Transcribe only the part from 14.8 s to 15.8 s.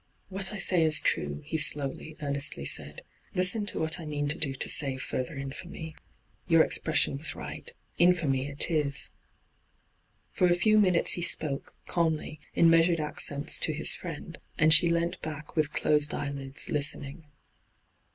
leant back with